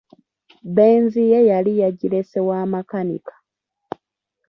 [0.75, 3.35] Benz ye yali yagirese wa makanika.